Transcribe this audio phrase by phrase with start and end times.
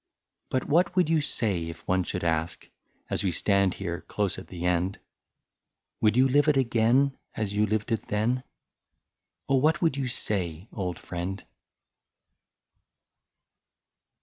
[0.49, 2.69] "But what would you say, if one should ask, ^
[3.07, 4.97] As we stand here close at the end:—
[5.69, 8.41] * Would you live it again, as you lived it then?
[9.47, 9.57] Oh!
[9.57, 11.43] what would you say, old friend